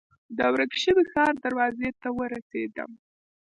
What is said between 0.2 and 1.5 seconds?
د ورک شوي ښار